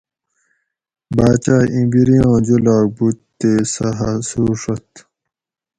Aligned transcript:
باچاۤ 1.15 1.63
اِیں 1.73 1.87
بِریاں 1.91 2.35
جولاگ 2.45 2.85
بُوت 2.95 3.17
تے 3.39 3.51
سہ 3.73 3.87
ہسوڛت 3.99 4.89